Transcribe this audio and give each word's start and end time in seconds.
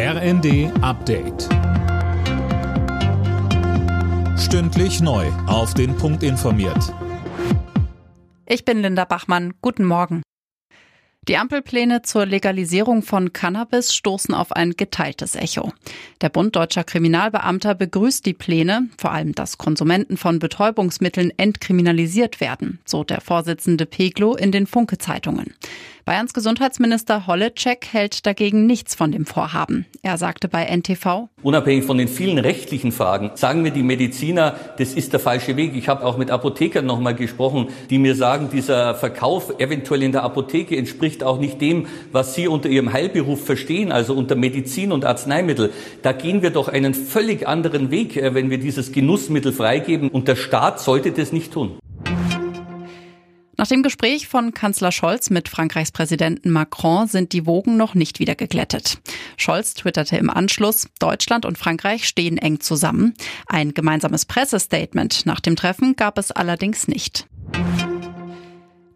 RND 0.00 0.70
Update. 0.80 1.48
Stündlich 4.38 5.00
neu. 5.00 5.26
Auf 5.48 5.74
den 5.74 5.96
Punkt 5.96 6.22
informiert. 6.22 6.94
Ich 8.46 8.64
bin 8.64 8.80
Linda 8.80 9.04
Bachmann. 9.04 9.54
Guten 9.60 9.84
Morgen. 9.84 10.22
Die 11.28 11.36
Ampelpläne 11.36 12.00
zur 12.02 12.24
Legalisierung 12.24 13.02
von 13.02 13.34
Cannabis 13.34 13.92
stoßen 13.92 14.34
auf 14.34 14.52
ein 14.52 14.76
geteiltes 14.76 15.34
Echo. 15.34 15.72
Der 16.22 16.30
Bund 16.30 16.56
deutscher 16.56 16.84
Kriminalbeamter 16.84 17.74
begrüßt 17.74 18.24
die 18.24 18.32
Pläne, 18.32 18.88
vor 18.96 19.12
allem 19.12 19.34
dass 19.34 19.58
Konsumenten 19.58 20.16
von 20.16 20.38
Betäubungsmitteln 20.38 21.32
entkriminalisiert 21.36 22.40
werden, 22.40 22.78
so 22.86 23.04
der 23.04 23.20
Vorsitzende 23.20 23.84
Peglo 23.84 24.36
in 24.36 24.52
den 24.52 24.66
Funke-Zeitungen. 24.66 25.54
Bayerns 26.08 26.32
Gesundheitsminister 26.32 27.26
Holleczek 27.26 27.88
hält 27.92 28.24
dagegen 28.24 28.64
nichts 28.64 28.94
von 28.94 29.12
dem 29.12 29.26
Vorhaben. 29.26 29.84
Er 30.00 30.16
sagte 30.16 30.48
bei 30.48 30.64
NTV, 30.64 31.28
Unabhängig 31.42 31.84
von 31.84 31.98
den 31.98 32.08
vielen 32.08 32.38
rechtlichen 32.38 32.92
Fragen 32.92 33.32
sagen 33.34 33.60
mir 33.60 33.72
die 33.72 33.82
Mediziner, 33.82 34.56
das 34.78 34.94
ist 34.94 35.12
der 35.12 35.20
falsche 35.20 35.58
Weg. 35.58 35.76
Ich 35.76 35.90
habe 35.90 36.06
auch 36.06 36.16
mit 36.16 36.30
Apothekern 36.30 36.86
noch 36.86 36.98
mal 36.98 37.14
gesprochen, 37.14 37.68
die 37.90 37.98
mir 37.98 38.14
sagen, 38.14 38.48
dieser 38.50 38.94
Verkauf 38.94 39.60
eventuell 39.60 40.02
in 40.02 40.12
der 40.12 40.22
Apotheke 40.22 40.78
entspricht 40.78 41.22
auch 41.22 41.38
nicht 41.38 41.60
dem, 41.60 41.86
was 42.10 42.34
sie 42.34 42.48
unter 42.48 42.70
ihrem 42.70 42.94
Heilberuf 42.94 43.44
verstehen, 43.44 43.92
also 43.92 44.14
unter 44.14 44.34
Medizin 44.34 44.92
und 44.92 45.04
Arzneimittel. 45.04 45.74
Da 46.00 46.12
gehen 46.12 46.40
wir 46.40 46.48
doch 46.48 46.68
einen 46.68 46.94
völlig 46.94 47.46
anderen 47.46 47.90
Weg, 47.90 48.16
äh, 48.16 48.32
wenn 48.32 48.48
wir 48.48 48.56
dieses 48.56 48.92
Genussmittel 48.92 49.52
freigeben. 49.52 50.08
Und 50.08 50.26
der 50.26 50.36
Staat 50.36 50.80
sollte 50.80 51.12
das 51.12 51.32
nicht 51.32 51.52
tun. 51.52 51.78
Nach 53.60 53.66
dem 53.66 53.82
Gespräch 53.82 54.28
von 54.28 54.54
Kanzler 54.54 54.92
Scholz 54.92 55.30
mit 55.30 55.48
Frankreichs 55.48 55.90
Präsidenten 55.90 56.52
Macron 56.52 57.08
sind 57.08 57.32
die 57.32 57.44
Wogen 57.44 57.76
noch 57.76 57.96
nicht 57.96 58.20
wieder 58.20 58.36
geglättet. 58.36 58.98
Scholz 59.36 59.74
twitterte 59.74 60.16
im 60.16 60.30
Anschluss, 60.30 60.86
Deutschland 61.00 61.44
und 61.44 61.58
Frankreich 61.58 62.06
stehen 62.06 62.38
eng 62.38 62.60
zusammen. 62.60 63.14
Ein 63.48 63.74
gemeinsames 63.74 64.26
Pressestatement 64.26 65.26
nach 65.26 65.40
dem 65.40 65.56
Treffen 65.56 65.96
gab 65.96 66.18
es 66.18 66.30
allerdings 66.30 66.86
nicht. 66.86 67.26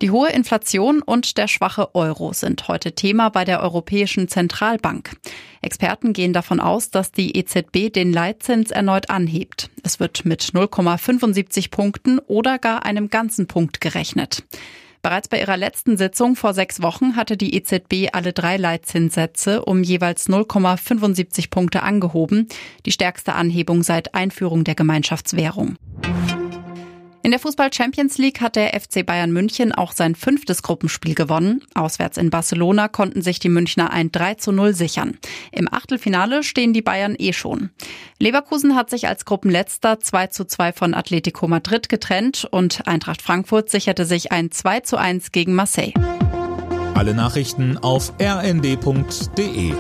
Die 0.03 0.11
hohe 0.11 0.31
Inflation 0.31 1.01
und 1.01 1.39
der 1.39 1.47
schwache 1.47 1.95
Euro 1.95 2.33
sind 2.33 2.67
heute 2.67 2.91
Thema 2.91 3.29
bei 3.29 3.45
der 3.45 3.63
Europäischen 3.63 4.27
Zentralbank. 4.27 5.13
Experten 5.61 6.13
gehen 6.13 6.33
davon 6.33 6.59
aus, 6.59 6.91
dass 6.91 7.13
die 7.13 7.37
EZB 7.37 7.93
den 7.93 8.13
Leitzins 8.13 8.73
erneut 8.73 9.11
anhebt. 9.11 9.71
Es 9.85 10.01
wird 10.01 10.25
mit 10.25 10.43
0,75 10.43 11.71
Punkten 11.71 12.19
oder 12.19 12.59
gar 12.59 12.85
einem 12.85 13.11
ganzen 13.11 13.47
Punkt 13.47 13.81
gerechnet. 13.81 14.43
Bereits 15.03 15.29
bei 15.29 15.39
ihrer 15.39 15.57
letzten 15.57 15.97
Sitzung 15.97 16.35
vor 16.35 16.53
sechs 16.53 16.83
Wochen 16.83 17.15
hatte 17.15 17.37
die 17.37 17.55
EZB 17.55 18.09
alle 18.13 18.33
drei 18.33 18.57
Leitzinssätze 18.57 19.65
um 19.65 19.85
jeweils 19.85 20.29
0,75 20.29 21.49
Punkte 21.49 21.85
angehoben, 21.85 22.49
die 22.87 22.93
stärkste 22.93 23.35
Anhebung 23.35 23.85
seit 23.85 24.17
Einführung 24.17 24.65
der 24.65 24.75
Gemeinschaftswährung. 24.75 25.77
In 27.25 27.31
der 27.31 27.39
Fußball 27.39 27.73
Champions 27.73 28.19
League 28.19 28.41
hat 28.41 28.57
der 28.57 28.79
FC 28.79 29.07
Bayern 29.07 29.31
München 29.31 29.71
auch 29.71 29.93
sein 29.93 30.17
fünftes 30.17 30.65
Gruppenspiel 30.65 31.15
gewonnen. 31.15 31.63
Auswärts 31.73 32.17
in 32.17 32.31
Barcelona 32.31 32.89
konnten 32.89 33.23
sich 33.23 33.39
die 33.39 33.49
Münchner 33.49 33.93
ein 33.93 34.11
3 34.11 34.35
zu 34.35 34.51
0 34.51 34.75
sichern. 34.75 35.19
Im 35.53 35.73
Achtelfinale 35.73 36.43
stehen 36.43 36.73
die 36.73 36.83
Bayern 36.83 37.15
eh 37.17 37.33
schon. 37.33 37.71
Leverkusen 38.19 38.75
hat 38.75 38.91
sich 38.91 39.07
als 39.07 39.25
Gruppenletzter 39.25 40.01
2 40.01 40.27
zu 40.29 40.47
2 40.47 40.73
von 40.73 40.95
Atletico 40.95 41.47
Madrid 41.47 41.89
getrennt 41.89 42.45
und 42.51 42.89
Eintracht 42.89 43.23
Frankfurt 43.23 43.71
sicherte 43.71 44.05
sich 44.05 44.33
ein 44.33 44.51
2 44.51 44.81
zu 44.81 44.97
1 44.97 45.31
gegen 45.31 45.55
Marseille. 45.55 45.93
Alle 46.95 47.15
Nachrichten 47.15 47.79
auf 47.79 48.13
rnd.de 48.21 49.75